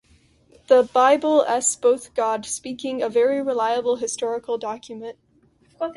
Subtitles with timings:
[0.65, 5.19] The bible s both God speaking and a very reliable historical document